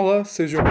Olá, 0.00 0.24
sejam 0.24 0.62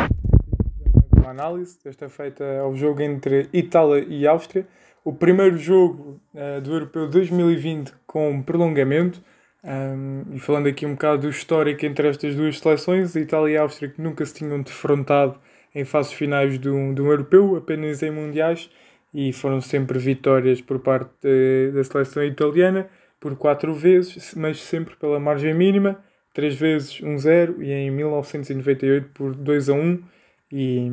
uma 1.18 1.32
análise, 1.32 1.78
desta 1.84 2.08
feita 2.08 2.62
ao 2.62 2.74
jogo 2.78 3.02
entre 3.02 3.50
Itália 3.52 4.06
e 4.08 4.26
Áustria, 4.26 4.66
o 5.04 5.12
primeiro 5.12 5.58
jogo 5.58 6.22
uh, 6.34 6.62
do 6.62 6.72
Europeu 6.72 7.10
2020 7.10 7.94
com 8.08 8.42
prolongamento. 8.42 9.22
Um, 9.62 10.34
e 10.34 10.40
falando 10.40 10.68
aqui 10.68 10.86
um 10.86 10.94
bocado 10.94 11.24
do 11.24 11.30
histórico 11.30 11.86
entre 11.86 12.08
estas 12.08 12.38
duas 12.38 12.58
seleções, 12.58 13.18
Itália 13.18 13.56
e 13.56 13.58
Áustria 13.58 13.90
que 13.90 14.02
nunca 14.02 14.26
se 14.26 14.34
tinham 14.34 14.62
defrontado 14.62 15.38
em 15.76 15.84
fases 15.84 16.14
finais 16.14 16.58
de 16.58 16.70
um, 16.70 16.94
de 16.94 17.02
um 17.02 17.08
europeu, 17.08 17.58
apenas 17.58 18.02
em 18.02 18.12
mundiais, 18.12 18.70
e 19.14 19.34
foram 19.34 19.60
sempre 19.60 20.00
vitórias 20.00 20.62
por 20.62 20.80
parte 20.80 21.12
de, 21.22 21.72
da 21.74 21.84
seleção 21.84 22.24
italiana, 22.24 22.88
por 23.20 23.36
quatro 23.36 23.74
vezes, 23.74 24.34
mas 24.36 24.62
sempre 24.62 24.96
pela 24.96 25.20
margem 25.20 25.54
mínima, 25.54 26.02
três 26.38 26.56
vezes 26.56 27.02
1-0 27.02 27.64
e 27.64 27.72
em 27.72 27.90
1998 27.90 29.10
por 29.12 29.34
2 29.34 29.70
a 29.70 29.74
1 29.74 30.04
e 30.52 30.88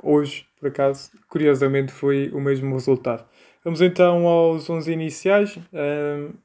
hoje, 0.00 0.46
por 0.56 0.68
acaso, 0.68 1.10
curiosamente 1.28 1.90
foi 1.90 2.30
o 2.32 2.40
mesmo 2.40 2.72
resultado. 2.72 3.24
Vamos 3.64 3.80
então 3.80 4.24
aos 4.24 4.70
11 4.70 4.92
iniciais. 4.92 5.58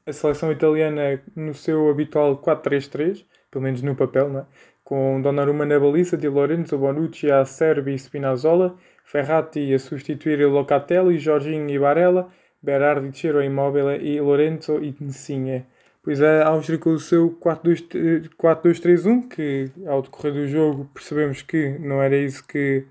a 0.04 0.12
seleção 0.12 0.50
italiana 0.50 1.22
no 1.36 1.54
seu 1.54 1.88
habitual 1.90 2.38
4-3-3, 2.38 3.24
pelo 3.52 3.62
menos 3.62 3.82
no 3.82 3.94
papel, 3.94 4.28
né? 4.28 4.44
com 4.82 5.22
Donnarumma 5.22 5.64
na 5.64 5.78
baliza, 5.78 6.16
Di 6.16 6.26
Lorenzo, 6.26 6.76
Bonucci, 6.76 7.30
Acerbi 7.30 7.92
e 7.92 7.98
Spinazzola, 7.98 8.74
Ferrati 9.04 9.72
a 9.72 9.78
substituir 9.78 10.44
Locatelli, 10.48 11.20
Jorginho 11.20 11.70
e 11.70 11.78
Barella, 11.78 12.28
Berardi, 12.60 13.16
Ciro 13.16 13.40
Immobile 13.44 13.96
e 14.02 14.20
Lorenzo 14.20 14.82
e 14.82 14.92
Insigne. 15.00 15.66
Pois 16.02 16.20
é, 16.20 16.42
a 16.42 16.48
Áustria 16.48 16.78
com 16.78 16.90
o 16.90 16.98
seu 16.98 17.30
4-2-3-1, 17.38 19.28
que 19.28 19.70
ao 19.86 20.00
decorrer 20.00 20.32
do 20.32 20.48
jogo 20.48 20.90
percebemos 20.94 21.42
que 21.42 21.78
não 21.78 22.02
era 22.02 22.16
isso 22.16 22.42
que, 22.46 22.86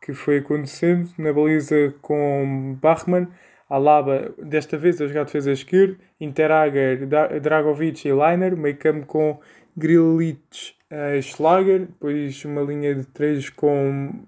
que 0.00 0.14
foi 0.14 0.38
acontecendo. 0.38 1.10
Na 1.18 1.32
baliza 1.32 1.92
com 2.00 2.78
Bachmann, 2.80 3.26
Alaba, 3.68 4.32
desta 4.38 4.78
vez 4.78 5.00
a 5.00 5.08
jogar 5.08 5.24
defesa 5.24 5.50
esquerda, 5.50 5.96
Interager, 6.20 7.08
Dragovic 7.40 8.06
e 8.06 8.12
Leiner, 8.12 8.56
meio 8.56 8.76
campo 8.76 9.06
com 9.06 9.40
Grilich, 9.76 10.76
uh, 10.90 11.20
Schlager, 11.20 11.86
depois 11.86 12.44
uma 12.44 12.62
linha 12.62 12.94
de 12.94 13.04
três 13.06 13.50
com 13.50 14.24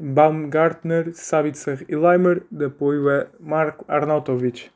Baumgartner, 0.00 1.14
Sabitzer 1.14 1.84
e 1.88 1.94
Leimer, 1.94 2.42
de 2.50 2.64
apoio 2.64 3.08
a 3.08 3.26
Marco 3.38 3.84
Arnautovic. 3.86 4.70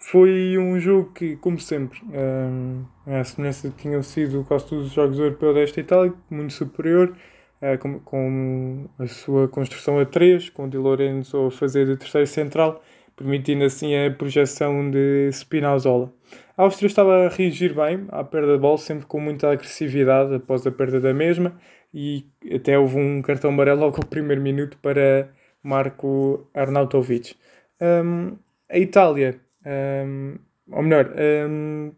Foi 0.00 0.56
um 0.56 0.78
jogo 0.78 1.12
que, 1.12 1.36
como 1.36 1.58
sempre, 1.58 2.00
um, 2.04 2.84
a 3.06 3.24
semelhança 3.24 3.68
que 3.68 3.82
tinham 3.82 4.02
sido 4.02 4.44
quase 4.44 4.66
todos 4.66 4.86
os 4.86 4.92
jogos 4.92 5.18
europeus 5.18 5.54
desta 5.54 5.80
Itália, 5.80 6.14
muito 6.30 6.52
superior, 6.52 7.16
uh, 7.60 8.00
com, 8.04 8.88
a 8.98 9.06
sua 9.06 9.48
construção 9.48 9.98
a 9.98 10.06
3, 10.06 10.50
com 10.50 10.68
Di 10.68 10.78
Lorenzo 10.78 11.46
a 11.46 11.50
fazer 11.50 11.86
de 11.86 11.96
terceiro 11.96 12.26
central 12.26 12.82
permitindo 13.18 13.64
assim 13.64 13.96
a 13.96 14.10
projeção 14.12 14.88
de 14.90 15.28
Spinazzola. 15.32 16.12
A 16.56 16.62
Áustria 16.62 16.86
estava 16.86 17.26
a 17.26 17.28
reagir 17.28 17.74
bem 17.74 18.06
à 18.10 18.22
perda 18.22 18.52
de 18.52 18.58
bola, 18.58 18.78
sempre 18.78 19.06
com 19.06 19.20
muita 19.20 19.50
agressividade 19.50 20.36
após 20.36 20.64
a 20.64 20.70
perda 20.70 21.00
da 21.00 21.12
mesma, 21.12 21.52
e 21.92 22.24
até 22.54 22.78
houve 22.78 22.96
um 22.96 23.20
cartão 23.20 23.50
amarelo 23.50 23.80
logo 23.80 23.96
ao 23.96 24.04
primeiro 24.04 24.40
minuto 24.40 24.78
para 24.80 25.28
Marco 25.62 26.48
Arnautovic. 26.54 27.34
Um, 27.80 28.36
a 28.70 28.78
Itália, 28.78 29.40
um, 29.68 30.38
ou 30.70 30.82
melhor, 30.82 31.12
um, 31.48 31.92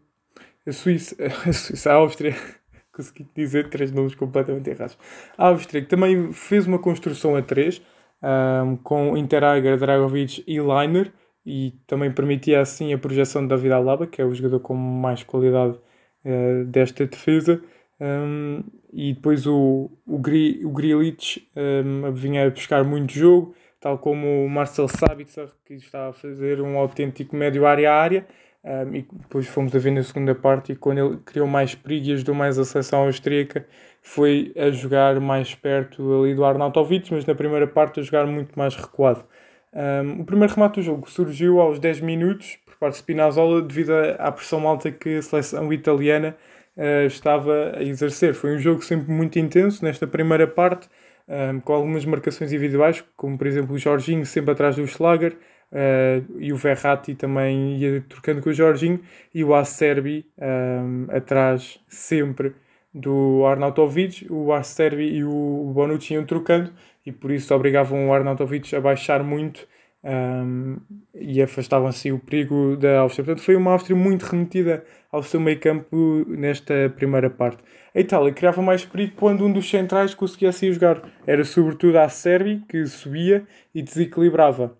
a 0.67 0.71
Suíça, 0.71 1.15
a 1.47 1.53
Suíça, 1.53 1.91
a 1.91 1.95
Áustria, 1.95 2.35
consegui 2.91 3.27
dizer 3.35 3.69
três 3.69 3.91
nomes 3.91 4.15
completamente 4.15 4.69
errados. 4.69 4.97
A 5.37 5.47
Áustria 5.47 5.81
que 5.81 5.87
também 5.87 6.31
fez 6.33 6.67
uma 6.67 6.79
construção 6.79 7.35
a 7.35 7.41
três, 7.41 7.81
um, 8.21 8.75
com 8.77 9.17
Interager, 9.17 9.77
Dragovic 9.77 10.43
e 10.45 10.59
Liner 10.59 11.11
e 11.45 11.73
também 11.87 12.11
permitia 12.11 12.61
assim 12.61 12.93
a 12.93 12.97
projeção 12.97 13.41
de 13.41 13.47
David 13.49 13.73
Alaba, 13.73 14.05
que 14.05 14.21
é 14.21 14.25
o 14.25 14.33
jogador 14.33 14.59
com 14.59 14.75
mais 14.75 15.23
qualidade 15.23 15.77
uh, 16.25 16.65
desta 16.65 17.05
defesa. 17.05 17.61
Um, 17.99 18.63
e 18.91 19.13
depois 19.13 19.45
o, 19.45 19.91
o, 20.05 20.17
Gri, 20.17 20.65
o 20.65 20.71
Grilich 20.71 21.47
um, 21.55 22.11
vinha 22.11 22.47
a 22.47 22.49
buscar 22.49 22.83
muito 22.83 23.13
jogo, 23.13 23.55
tal 23.81 23.97
como 23.97 24.45
o 24.45 24.49
Marcel 24.49 24.87
Sabitzer, 24.87 25.49
que 25.65 25.73
está 25.73 26.09
a 26.09 26.13
fazer 26.13 26.61
um 26.61 26.77
autêntico 26.77 27.35
médio 27.35 27.65
área 27.65 27.91
a 27.91 27.95
área. 27.95 28.27
Um, 28.63 28.95
e 28.95 29.07
depois 29.11 29.47
fomos 29.47 29.75
a 29.75 29.79
ver 29.79 29.89
na 29.89 30.03
segunda 30.03 30.35
parte 30.35 30.73
e 30.73 30.75
quando 30.75 30.99
ele 30.99 31.17
criou 31.25 31.47
mais 31.47 31.73
perigo 31.73 32.09
e 32.09 32.13
ajudou 32.13 32.35
mais 32.35 32.59
a 32.59 32.63
seleção 32.63 33.07
austríaca 33.07 33.65
foi 34.03 34.53
a 34.55 34.69
jogar 34.69 35.19
mais 35.19 35.55
perto 35.55 36.21
ali 36.21 36.35
do 36.35 36.45
Arnautovic, 36.45 37.11
mas 37.11 37.25
na 37.25 37.33
primeira 37.33 37.65
parte 37.65 37.99
a 37.99 38.03
jogar 38.03 38.27
muito 38.27 38.57
mais 38.57 38.75
recuado. 38.75 39.25
Um, 39.73 40.21
o 40.21 40.25
primeiro 40.25 40.53
remate 40.53 40.79
do 40.79 40.83
jogo 40.83 41.09
surgiu 41.09 41.59
aos 41.59 41.79
10 41.79 42.01
minutos 42.01 42.57
por 42.65 42.75
parte 42.75 42.93
de 42.93 42.99
Spinazzola 42.99 43.61
devido 43.61 43.91
à 44.19 44.31
pressão 44.31 44.67
alta 44.67 44.91
que 44.91 45.17
a 45.17 45.21
seleção 45.21 45.71
italiana 45.73 46.35
uh, 46.75 47.05
estava 47.07 47.73
a 47.77 47.83
exercer. 47.83 48.33
Foi 48.33 48.53
um 48.55 48.59
jogo 48.59 48.83
sempre 48.83 49.11
muito 49.11 49.39
intenso 49.39 49.83
nesta 49.83 50.05
primeira 50.05 50.45
parte, 50.45 50.89
um, 51.31 51.59
com 51.61 51.73
algumas 51.73 52.03
marcações 52.05 52.51
individuais, 52.51 53.03
como 53.15 53.37
por 53.37 53.47
exemplo 53.47 53.75
o 53.75 53.79
Jorginho 53.79 54.25
sempre 54.25 54.51
atrás 54.51 54.75
do 54.75 54.85
Schlager, 54.85 55.37
Uh, 55.71 56.27
e 56.37 56.51
o 56.51 56.57
Verratti 56.57 57.15
também 57.15 57.77
ia 57.77 58.01
trocando 58.01 58.41
com 58.41 58.49
o 58.49 58.53
Jorginho 58.53 58.99
e 59.33 59.41
o 59.41 59.55
Acerbi 59.55 60.25
um, 60.37 61.07
atrás 61.09 61.79
sempre 61.87 62.53
do 62.93 63.45
Arnautovic, 63.45 64.27
o 64.29 64.51
Acerbi 64.51 65.15
e 65.15 65.23
o 65.23 65.71
Bonucci 65.73 66.13
iam 66.13 66.25
trocando 66.25 66.73
e 67.05 67.11
por 67.13 67.31
isso 67.31 67.55
obrigavam 67.55 68.09
o 68.09 68.13
Arnautovic 68.13 68.75
a 68.75 68.81
baixar 68.81 69.23
muito 69.23 69.65
um, 70.03 70.77
e 71.13 71.41
afastavam 71.41 71.87
assim 71.87 72.11
o 72.11 72.19
perigo 72.19 72.75
da 72.75 72.99
Áustria. 72.99 73.25
Portanto, 73.25 73.43
foi 73.43 73.55
uma 73.55 73.71
Áustria 73.71 73.95
muito 73.95 74.23
remetida 74.23 74.83
ao 75.11 75.21
seu 75.23 75.39
meio 75.39 75.59
campo 75.59 76.25
nesta 76.27 76.91
primeira 76.95 77.29
parte. 77.29 77.63
A 77.93 77.99
Itália 77.99 78.33
criava 78.33 78.61
mais 78.61 78.85
perigo 78.85 79.13
quando 79.15 79.45
um 79.45 79.51
dos 79.51 79.69
centrais 79.69 80.13
conseguia 80.13 80.49
assim 80.49 80.71
jogar. 80.71 81.01
Era 81.27 81.43
sobretudo 81.43 81.97
a 81.97 82.07
Sérvia 82.09 82.61
que 82.67 82.85
subia 82.85 83.45
e 83.75 83.81
desequilibrava 83.81 84.75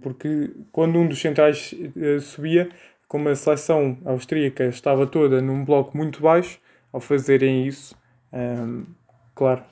porque 0.00 0.50
quando 0.70 0.98
um 0.98 1.06
dos 1.06 1.20
centrais 1.20 1.74
eh, 1.96 2.20
subia, 2.20 2.68
como 3.08 3.28
a 3.28 3.34
seleção 3.34 3.98
austríaca 4.04 4.64
estava 4.66 5.06
toda 5.06 5.42
num 5.42 5.64
bloco 5.64 5.96
muito 5.96 6.22
baixo, 6.22 6.60
ao 6.92 7.00
fazerem 7.00 7.66
isso, 7.66 7.96
claro, 9.34 9.62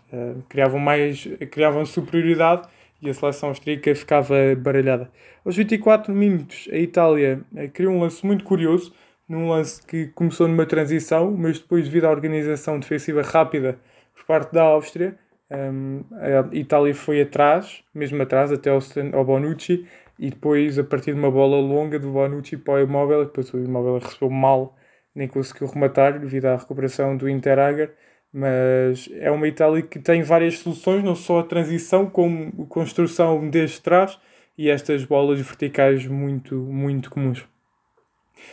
criavam 0.48 0.80
mais, 0.80 1.28
criavam 1.50 1.84
superioridade 1.84 2.68
e 3.00 3.08
a 3.08 3.14
seleção 3.14 3.50
austríaca 3.50 3.94
ficava 3.94 4.34
baralhada. 4.56 5.10
Aos 5.44 5.56
24 5.56 6.14
minutos, 6.14 6.68
a 6.72 6.76
Itália 6.76 7.40
eh, 7.54 7.68
criou 7.68 7.94
um 7.94 8.00
lance 8.00 8.24
muito 8.26 8.44
curioso, 8.44 8.92
num 9.28 9.48
lance 9.48 9.84
que 9.84 10.06
começou 10.08 10.48
numa 10.48 10.66
transição, 10.66 11.30
mas 11.36 11.58
depois, 11.58 11.84
devido 11.84 12.06
à 12.06 12.10
organização 12.10 12.78
defensiva 12.80 13.22
rápida 13.22 13.78
por 14.14 14.24
parte 14.24 14.52
da 14.52 14.62
Áustria, 14.62 15.16
um, 15.50 16.04
a 16.12 16.54
Itália 16.54 16.94
foi 16.94 17.22
atrás, 17.22 17.82
mesmo 17.94 18.20
atrás, 18.22 18.52
até 18.52 18.70
ao 18.70 19.24
Bonucci, 19.24 19.86
e 20.18 20.30
depois, 20.30 20.78
a 20.78 20.84
partir 20.84 21.12
de 21.12 21.18
uma 21.18 21.30
bola 21.30 21.60
longa 21.60 21.98
do 21.98 22.10
Bonucci 22.10 22.56
para 22.56 22.74
o 22.74 22.80
Immobile, 22.80 23.26
depois 23.26 23.52
o 23.54 23.58
Immobile 23.58 24.04
recebeu 24.04 24.30
mal, 24.30 24.76
nem 25.14 25.28
conseguiu 25.28 25.68
rematar 25.68 26.18
devido 26.18 26.46
à 26.46 26.56
recuperação 26.56 27.16
do 27.16 27.28
Interager. 27.28 27.94
Mas 28.38 29.08
é 29.14 29.28
uma 29.32 29.48
Itália 29.48 29.82
que 29.82 29.98
tem 29.98 30.22
várias 30.22 30.58
soluções, 30.58 31.02
não 31.02 31.16
só 31.16 31.40
a 31.40 31.42
transição, 31.42 32.06
como 32.06 32.52
a 32.62 32.66
construção 32.66 33.50
desde 33.50 33.80
trás 33.80 34.16
e 34.56 34.70
estas 34.70 35.04
bolas 35.04 35.40
verticais 35.40 36.06
muito, 36.06 36.54
muito 36.54 37.10
comuns. 37.10 37.44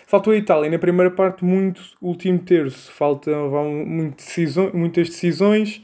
Faltou 0.08 0.34
a 0.34 0.38
Itália 0.38 0.72
na 0.72 0.80
primeira 0.80 1.12
parte, 1.12 1.46
muito 1.46 1.84
último 2.02 2.40
terço. 2.40 2.92
Faltam 2.92 3.52
muitas 4.74 5.10
decisões 5.10 5.84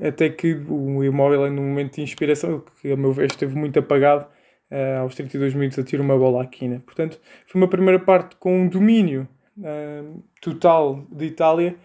até 0.00 0.28
que 0.28 0.54
o 0.68 1.02
imóvel 1.02 1.50
no 1.50 1.62
momento 1.62 1.96
de 1.96 2.02
inspiração, 2.02 2.62
que 2.80 2.92
a 2.92 2.96
meu 2.96 3.12
ver 3.12 3.26
esteve 3.26 3.56
muito 3.56 3.80
apagado, 3.80 4.26
uh, 4.70 5.00
aos 5.00 5.16
32 5.16 5.54
minutos 5.54 5.76
a 5.80 5.82
tirar 5.82 6.04
uma 6.04 6.16
bola 6.16 6.44
à 6.44 6.46
quina. 6.46 6.80
Portanto, 6.86 7.20
foi 7.48 7.60
uma 7.60 7.66
primeira 7.66 7.98
parte 7.98 8.36
com 8.36 8.62
um 8.62 8.68
domínio 8.68 9.26
total 10.40 11.04
de 11.10 11.26
Itália, 11.26 11.76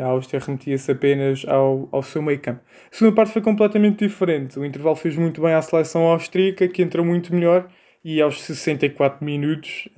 a 0.00 0.06
Áustria 0.06 0.40
remetia-se 0.40 0.90
apenas 0.90 1.44
ao, 1.46 1.88
ao 1.90 2.02
seu 2.02 2.22
meio 2.22 2.38
campo. 2.40 2.60
A 2.90 2.94
segunda 2.94 3.16
parte 3.16 3.32
foi 3.32 3.42
completamente 3.42 4.06
diferente. 4.06 4.58
O 4.58 4.64
intervalo 4.64 4.96
fez 4.96 5.16
muito 5.16 5.40
bem 5.40 5.52
à 5.52 5.62
seleção 5.62 6.02
austríaca, 6.02 6.68
que 6.68 6.82
entrou 6.82 7.04
muito 7.04 7.34
melhor, 7.34 7.68
e 8.04 8.22
aos 8.22 8.42
64 8.42 9.24
minutos 9.24 9.88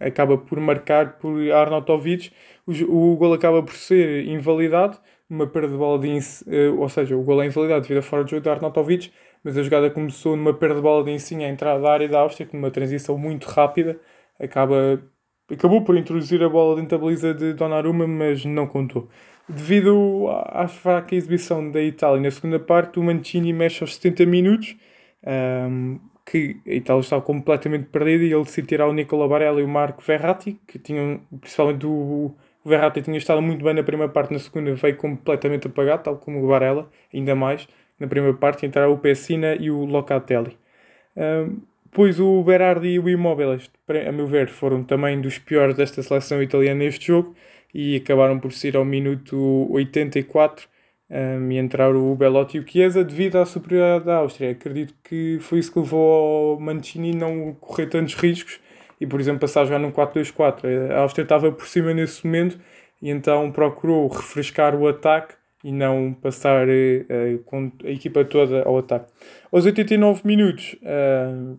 acaba 0.00 0.36
por 0.36 0.58
marcar 0.60 1.18
por 1.18 1.38
Arnautovic. 1.50 2.32
O, 2.66 2.72
o 3.12 3.16
gol 3.16 3.32
acaba 3.32 3.62
por 3.62 3.74
ser 3.74 4.26
invalidado, 4.26 4.98
uma 5.32 5.46
perda 5.46 5.68
de 5.68 5.76
bola 5.76 5.98
de 5.98 6.08
uh, 6.08 6.78
ou 6.78 6.88
seja, 6.88 7.16
o 7.16 7.22
gol 7.22 7.42
é 7.42 7.46
invalidado 7.46 7.80
devido 7.80 7.98
a 7.98 8.02
fora 8.02 8.22
de 8.22 8.30
jogo 8.30 8.42
de 8.42 8.50
Arnautovic, 8.50 9.10
mas 9.42 9.56
a 9.56 9.62
jogada 9.62 9.90
começou 9.90 10.36
numa 10.36 10.52
perda 10.52 10.76
de 10.76 10.82
bola 10.82 11.02
de 11.02 11.10
Insigne 11.10 11.44
à 11.44 11.48
entrada 11.48 11.80
da 11.80 11.90
área 11.90 12.08
da 12.08 12.20
Áustria, 12.20 12.46
com 12.46 12.58
uma 12.58 12.70
transição 12.70 13.16
muito 13.16 13.46
rápida, 13.46 13.98
acaba, 14.38 15.02
acabou 15.52 15.82
por 15.82 15.96
introduzir 15.96 16.42
a 16.42 16.48
bola 16.48 16.76
dentro 16.76 16.98
da 16.98 17.04
baliza 17.04 17.34
de 17.34 17.52
Donnarumma, 17.52 18.06
mas 18.06 18.44
não 18.44 18.66
contou. 18.66 19.08
devido 19.48 20.28
à 20.46 20.68
fraca 20.68 21.14
exibição 21.14 21.70
da 21.70 21.82
Itália 21.82 22.20
na 22.20 22.30
segunda 22.30 22.58
parte, 22.58 22.98
o 22.98 23.02
Mancini 23.02 23.52
mexe 23.52 23.82
aos 23.82 23.96
70 23.96 24.26
minutos, 24.26 24.76
um, 25.68 25.98
que 26.24 26.56
a 26.66 26.74
Itália 26.74 27.00
estava 27.00 27.22
completamente 27.22 27.86
perdida 27.86 28.24
e 28.24 28.32
ele 28.32 28.44
decidiu 28.44 28.68
tirar 28.68 28.88
o 28.88 28.92
Nicola 28.92 29.28
Barella 29.28 29.60
e 29.60 29.64
o 29.64 29.68
Marco 29.68 30.02
Verratti, 30.02 30.58
que 30.66 30.78
tinham, 30.78 31.20
principalmente 31.40 31.86
o, 31.86 32.34
Verratti 32.64 33.02
tinha 33.02 33.18
estado 33.18 33.42
muito 33.42 33.64
bem 33.64 33.74
na 33.74 33.82
primeira 33.82 34.12
parte, 34.12 34.32
na 34.32 34.38
segunda 34.38 34.72
veio 34.74 34.96
completamente 34.96 35.66
apagado, 35.66 36.04
tal 36.04 36.16
como 36.16 36.44
o 36.44 36.48
Barella, 36.48 36.88
ainda 37.12 37.34
mais, 37.34 37.66
na 37.98 38.06
primeira 38.06 38.36
parte 38.36 38.64
entraram 38.64 38.92
o 38.92 38.98
Pessina 38.98 39.56
e 39.56 39.70
o 39.70 39.84
Locatelli. 39.84 40.56
Um, 41.16 41.60
pois 41.92 42.18
o 42.18 42.42
Berardi 42.42 42.88
e 42.88 42.98
o 42.98 43.08
Immobile, 43.08 43.60
a 44.08 44.12
meu 44.12 44.26
ver, 44.26 44.48
foram 44.48 44.82
também 44.82 45.20
dos 45.20 45.38
piores 45.38 45.76
desta 45.76 46.02
seleção 46.02 46.42
italiana 46.42 46.80
neste 46.80 47.06
jogo 47.06 47.34
e 47.72 47.96
acabaram 47.96 48.38
por 48.40 48.52
sair 48.52 48.76
ao 48.76 48.84
minuto 48.84 49.68
84 49.70 50.66
um, 51.10 51.52
e 51.52 51.58
entrar 51.58 51.94
o 51.94 52.16
Belotti 52.16 52.56
e 52.56 52.60
o 52.60 52.66
Chiesa 52.66 53.04
devido 53.04 53.36
à 53.36 53.44
superioridade 53.44 54.06
da 54.06 54.16
Áustria. 54.16 54.50
Acredito 54.50 54.94
que 55.04 55.38
foi 55.40 55.58
isso 55.58 55.70
que 55.70 55.78
levou 55.78 56.54
ao 56.54 56.60
Mancini 56.60 57.14
não 57.14 57.54
correr 57.60 57.86
tantos 57.86 58.14
riscos 58.14 58.58
e, 58.98 59.06
por 59.06 59.20
exemplo, 59.20 59.40
passar 59.40 59.64
jogar 59.64 59.78
num 59.78 59.92
4-2-4. 59.92 60.90
A 60.92 61.00
Áustria 61.00 61.24
estava 61.24 61.52
por 61.52 61.66
cima 61.66 61.92
nesse 61.92 62.24
momento 62.24 62.58
e 63.00 63.10
então 63.10 63.52
procurou 63.52 64.08
refrescar 64.08 64.74
o 64.74 64.88
ataque 64.88 65.34
e 65.62 65.70
não 65.70 66.12
passar 66.14 66.66
uh, 66.66 67.38
com 67.44 67.70
a 67.84 67.90
equipa 67.90 68.24
toda 68.24 68.62
ao 68.62 68.78
ataque. 68.78 69.12
Aos 69.52 69.66
89 69.66 70.22
minutos, 70.24 70.74
uh, 70.82 71.58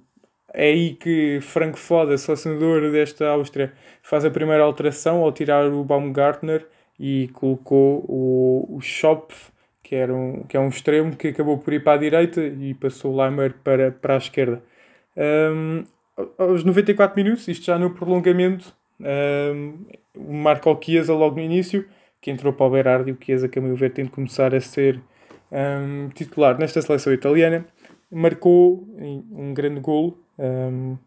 é 0.54 0.68
aí 0.68 0.94
que 0.94 1.40
Frank 1.42 1.80
Foda, 1.80 2.18
selecionador 2.18 2.92
desta 2.92 3.28
Áustria, 3.28 3.74
faz 4.04 4.24
a 4.24 4.30
primeira 4.30 4.64
alteração 4.64 5.22
ao 5.22 5.32
tirar 5.32 5.66
o 5.66 5.84
Baumgartner 5.84 6.68
e 7.00 7.30
colocou 7.34 8.06
o, 8.08 8.78
o 8.78 8.82
Schopf, 8.82 9.52
que, 9.82 9.96
era 9.96 10.14
um, 10.14 10.44
que 10.44 10.56
é 10.56 10.60
um 10.60 10.70
extremo 10.70 11.16
que 11.16 11.30
acabou 11.30 11.58
por 11.58 11.74
ir 11.74 11.84
para 11.84 11.94
a 11.94 11.98
direita 11.98 12.42
e 12.42 12.76
passou 12.76 13.14
o 13.14 13.18
Leimer 13.18 13.56
para, 13.64 13.92
para 13.92 14.14
a 14.14 14.18
esquerda. 14.18 14.64
Um, 15.18 15.84
aos 16.38 16.64
94 16.64 17.16
minutos, 17.16 17.48
isto 17.48 17.66
já 17.66 17.80
no 17.80 17.90
prolongamento, 17.90 18.74
um, 19.00 19.86
o 20.16 20.34
Marco 20.34 20.80
Chiesa 20.84 21.16
logo 21.16 21.36
no 21.36 21.42
início, 21.42 21.88
que 22.22 22.30
entrou 22.30 22.54
para 22.54 22.66
o 22.68 22.70
Berardi, 22.70 23.12
o 23.12 23.18
Chiesa 23.20 23.50
que 23.50 23.58
a 23.58 23.62
meu 23.62 23.76
ver 23.76 23.92
tem 23.92 24.06
de 24.06 24.12
começar 24.12 24.54
a 24.54 24.62
ser 24.62 25.02
um, 25.52 26.10
titular 26.10 26.60
nesta 26.60 26.80
seleção 26.80 27.12
italiana, 27.12 27.66
marcou 28.12 28.88
um 29.32 29.52
grande 29.56 29.80
golo 29.80 30.23
um, 30.38 30.98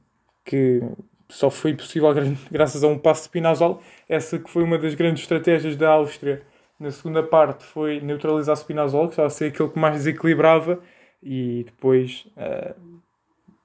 que 0.45 0.83
só 1.29 1.51
foi 1.51 1.75
possível 1.75 2.13
graças 2.51 2.83
a 2.85 2.89
um 2.89 2.99
passo 2.99 3.23
de 3.23 3.27
Spinazzola. 3.27 3.79
Essa 4.09 4.39
que 4.39 4.51
foi 4.51 4.63
uma 4.63 4.79
das 4.79 4.95
grandes 4.95 5.23
estratégias 5.23 5.77
da 5.77 5.91
Áustria 5.91 6.43
na 6.79 6.91
segunda 6.91 7.23
parte 7.23 7.65
foi 7.65 8.01
neutralizar 8.01 8.57
Spinazzola, 8.57 9.07
que 9.07 9.13
estava 9.13 9.29
a 9.29 9.31
ser 9.31 9.47
aquele 9.47 9.71
que 9.71 9.79
mais 9.79 9.97
desequilibrava 9.97 10.79
e 11.23 11.65
depois 11.65 12.27
uh, 12.37 12.75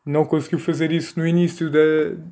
não 0.06 0.25
conseguiu 0.25 0.58
fazer 0.60 0.92
isso 0.92 1.19
no 1.19 1.28
início 1.28 1.69
da, 1.69 1.80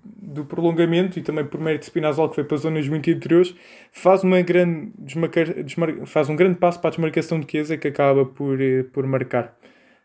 do 0.03 0.45
prolongamento 0.45 1.19
e 1.19 1.21
também 1.21 1.45
por 1.45 1.59
mérito 1.59 1.81
de 1.81 1.87
Spinazzola 1.87 2.29
que 2.29 2.35
foi 2.35 2.43
para 2.43 2.57
zonas 2.57 2.87
muito 2.87 3.09
interiores 3.09 3.53
faz, 3.91 4.23
uma 4.23 4.41
grande 4.41 4.91
desmarca, 4.97 5.45
desmar, 5.63 6.05
faz 6.05 6.29
um 6.29 6.35
grande 6.35 6.57
passo 6.57 6.79
para 6.79 6.89
a 6.89 6.91
desmarcação 6.91 7.39
de 7.39 7.51
Chiesa 7.51 7.77
que 7.77 7.89
acaba 7.89 8.25
por, 8.25 8.59
eh, 8.61 8.83
por 8.83 9.05
marcar. 9.05 9.55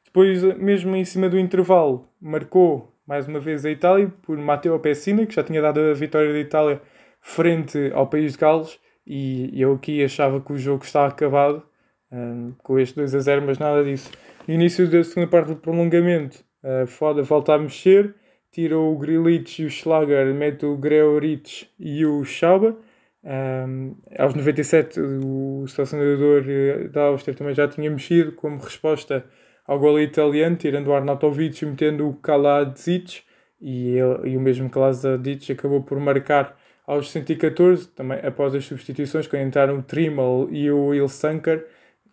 Depois, 0.05 0.43
mesmo 0.59 0.95
em 0.95 1.05
cima 1.05 1.29
do 1.29 1.39
intervalo, 1.39 2.09
marcou 2.21 2.94
mais 3.07 3.27
uma 3.27 3.39
vez 3.39 3.65
a 3.65 3.71
Itália 3.71 4.13
por 4.23 4.37
Matteo 4.39 4.79
Pessina, 4.79 5.27
que 5.27 5.35
já 5.35 5.43
tinha 5.43 5.61
dado 5.61 5.81
a 5.81 5.95
vitória 5.95 6.33
da 6.33 6.39
Itália 6.39 6.81
frente 7.21 7.91
ao 7.93 8.07
país 8.07 8.33
de 8.33 8.39
Gales, 8.39 8.79
e 9.07 9.51
eu 9.61 9.75
aqui 9.75 10.03
achava 10.03 10.41
que 10.41 10.53
o 10.53 10.59
jogo 10.59 10.85
estava 10.85 11.09
acabado 11.09 11.63
um, 12.11 12.53
com 12.63 12.79
este 12.79 12.97
2 12.97 13.15
a 13.15 13.19
0, 13.21 13.43
mas 13.47 13.59
nada 13.59 13.85
disso. 13.85 14.11
No 14.47 14.55
início 14.55 14.89
da 14.89 15.03
segunda 15.05 15.27
parte 15.27 15.49
do 15.49 15.57
prolongamento, 15.57 16.45
uh, 16.63 16.87
Foda 16.87 17.23
volta 17.23 17.55
a 17.55 17.59
mexer, 17.59 18.15
tira 18.51 18.79
o 18.79 18.97
Grilich 18.97 19.63
e 19.63 19.67
o 19.67 19.71
Schlager, 19.71 20.33
mete 20.35 20.65
o 20.65 20.77
Greoritz 20.77 21.69
e 21.79 22.07
o 22.07 22.25
Schauber. 22.25 22.75
Um, 23.23 23.97
aos 24.19 24.35
97, 24.35 25.01
o 25.01 25.67
selecionador 25.67 26.45
eh, 26.47 26.89
da 26.89 27.05
Áustria 27.05 27.35
também 27.35 27.55
já 27.55 27.67
tinha 27.67 27.91
mexido 27.91 28.33
como 28.33 28.59
resposta 28.59 29.25
ao 29.67 29.79
gol 29.79 30.01
italiano, 30.01 30.57
tirando 30.57 30.89
o 30.89 30.95
Arnautovic 30.95 31.63
e 31.63 31.67
metendo 31.67 32.09
o 32.09 32.15
Kaladzic, 32.15 33.23
e, 33.61 33.97
ele, 33.97 34.31
e 34.31 34.37
o 34.37 34.41
mesmo 34.41 34.69
Kaladzic 34.69 35.53
acabou 35.53 35.83
por 35.83 35.99
marcar 35.99 36.57
aos 36.87 37.11
114, 37.11 37.89
também 37.89 38.19
após 38.19 38.55
as 38.55 38.65
substituições, 38.65 39.27
quando 39.27 39.43
entraram 39.43 39.79
o 39.79 39.83
Trimmel 39.83 40.49
e 40.51 40.71
o 40.71 40.93
Ilsanker, 40.93 41.67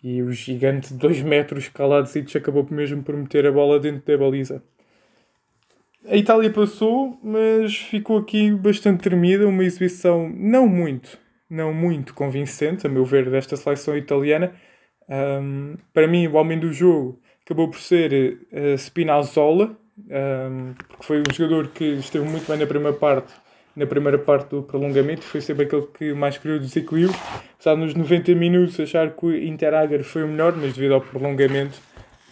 e 0.03 0.23
o 0.23 0.31
gigante 0.31 0.93
de 0.93 0.99
2 0.99 1.21
metros 1.21 1.67
Kaladzic 1.69 2.35
acabou 2.37 2.65
mesmo 2.71 3.03
por 3.03 3.15
meter 3.15 3.45
a 3.45 3.51
bola 3.51 3.79
dentro 3.79 4.01
da 4.05 4.17
baliza. 4.17 4.63
A 6.07 6.17
Itália 6.17 6.49
passou, 6.49 7.19
mas 7.21 7.75
ficou 7.75 8.17
aqui 8.17 8.49
bastante 8.51 9.03
tremida, 9.03 9.47
uma 9.47 9.63
exibição 9.63 10.27
não 10.35 10.67
muito, 10.67 11.19
não 11.47 11.71
muito 11.71 12.15
convincente, 12.15 12.87
a 12.87 12.89
meu 12.89 13.05
ver, 13.05 13.29
desta 13.29 13.55
seleção 13.55 13.95
italiana. 13.95 14.51
Um, 15.07 15.75
para 15.93 16.07
mim, 16.07 16.25
o 16.25 16.33
homem 16.33 16.57
do 16.57 16.73
jogo 16.73 17.21
acabou 17.51 17.67
por 17.67 17.79
ser 17.79 18.39
uh, 18.53 18.77
Spinazzola, 18.77 19.75
um, 19.97 20.73
porque 20.87 21.05
foi 21.05 21.19
um 21.19 21.33
jogador 21.33 21.67
que 21.67 21.83
esteve 21.95 22.23
muito 22.25 22.47
bem 22.47 22.57
na 22.57 22.65
primeira 22.65 22.97
parte, 22.97 23.33
na 23.75 23.85
primeira 23.85 24.17
parte 24.17 24.49
do 24.49 24.63
prolongamento, 24.63 25.21
foi 25.21 25.41
sempre 25.41 25.65
aquele 25.65 25.85
que 25.87 26.13
mais 26.13 26.37
criou 26.37 26.57
desequilíbrios. 26.59 27.15
Apesar 27.55 27.75
nos 27.75 27.93
90 27.93 28.33
minutos 28.35 28.79
achar 28.79 29.11
que 29.11 29.25
o 29.25 29.35
Interager 29.35 30.01
foi 30.03 30.23
o 30.23 30.27
melhor, 30.27 30.55
mas 30.55 30.73
devido 30.73 30.93
ao 30.93 31.01
prolongamento 31.01 31.77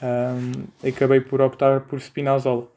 um, 0.01 0.87
acabei 0.87 1.19
por 1.19 1.41
optar 1.41 1.81
por 1.81 1.99
Spinazzola. 1.99 2.67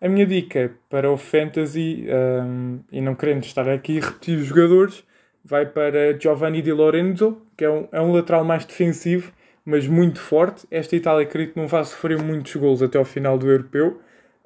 A 0.00 0.08
minha 0.08 0.26
dica 0.26 0.72
para 0.90 1.08
o 1.08 1.16
Fantasy, 1.16 2.04
um, 2.08 2.80
e 2.90 3.00
não 3.00 3.14
querendo 3.14 3.44
estar 3.44 3.68
aqui 3.68 3.98
a 3.98 4.06
repetir 4.06 4.38
os 4.38 4.46
jogadores, 4.46 5.04
vai 5.44 5.66
para 5.66 6.18
Giovanni 6.18 6.62
Di 6.62 6.72
Lorenzo, 6.72 7.40
que 7.56 7.64
é 7.64 7.70
um, 7.70 7.88
é 7.92 8.00
um 8.00 8.12
lateral 8.12 8.44
mais 8.44 8.64
defensivo, 8.64 9.32
mas 9.64 9.86
muito 9.86 10.20
forte. 10.20 10.66
Esta 10.70 10.96
Itália, 10.96 11.26
acredito 11.26 11.58
não 11.58 11.66
vai 11.66 11.84
sofrer 11.84 12.20
muitos 12.20 12.54
gols 12.56 12.82
até 12.82 12.98
ao 12.98 13.04
final 13.04 13.38
do 13.38 13.50
europeu. 13.50 14.00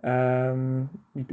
Um, 0.05 0.87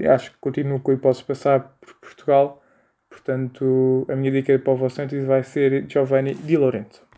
acho 0.09 0.31
que 0.31 0.38
continuo 0.39 0.80
com 0.80 0.91
a 0.91 0.94
hipótese 0.94 1.21
de 1.21 1.27
passar 1.27 1.75
por 1.81 1.94
Portugal. 1.95 2.63
Portanto, 3.09 4.06
a 4.09 4.15
minha 4.15 4.31
dica 4.31 4.57
para 4.57 4.74
o 4.74 4.75
vosso 4.75 5.00
vai 5.25 5.44
ser 5.44 5.85
Giovanni 5.88 6.33
Di 6.33 6.57
Lorenzo. 6.57 7.12